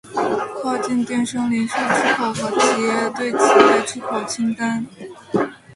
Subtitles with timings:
[0.55, 4.87] 跨境电商零售出口和企业对企业出口清单